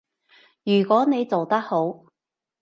[0.63, 2.05] 如果你做得好